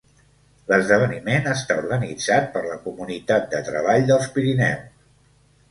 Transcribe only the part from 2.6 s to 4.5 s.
la Comunitat de Treball dels